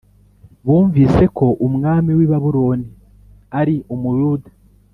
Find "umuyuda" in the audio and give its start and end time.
3.93-4.49